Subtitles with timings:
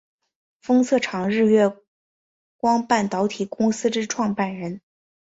[0.63, 1.77] 封测厂日月
[2.57, 4.81] 光半导体公司之创办人。